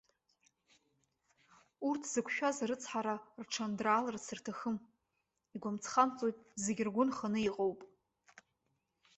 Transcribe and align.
Урҭ 1.89 2.03
зықәшәаз 2.11 2.57
арыцҳара 2.63 3.15
рҽандрааларц 3.43 4.25
рҭахым, 4.37 4.77
игәамҵхамҵуеит, 5.55 6.37
зегь 6.63 6.81
ргәы 6.87 7.03
нханы 7.07 7.39
иҟоуп. 7.47 7.79